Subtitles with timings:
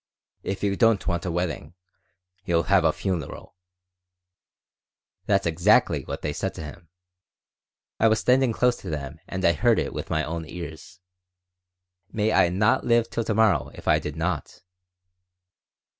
[0.41, 1.75] 'If you don't want a wedding,
[2.43, 3.55] you'll have a funeral.'
[5.27, 6.89] That's exactly what they said to him.
[7.99, 10.99] I was standing close to them and I heard it with my own ears.
[12.11, 14.63] May I not live till to morrow if I did not."